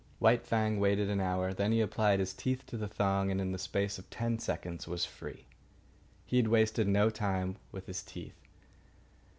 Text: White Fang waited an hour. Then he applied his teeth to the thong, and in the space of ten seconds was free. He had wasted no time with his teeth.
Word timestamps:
White 0.17 0.47
Fang 0.47 0.79
waited 0.79 1.11
an 1.11 1.19
hour. 1.21 1.53
Then 1.53 1.71
he 1.71 1.79
applied 1.79 2.19
his 2.19 2.33
teeth 2.33 2.63
to 2.65 2.75
the 2.75 2.87
thong, 2.87 3.29
and 3.29 3.39
in 3.39 3.51
the 3.51 3.59
space 3.59 3.99
of 3.99 4.09
ten 4.09 4.39
seconds 4.39 4.87
was 4.87 5.05
free. 5.05 5.45
He 6.25 6.37
had 6.37 6.47
wasted 6.47 6.87
no 6.87 7.11
time 7.11 7.57
with 7.71 7.85
his 7.85 8.01
teeth. 8.01 8.41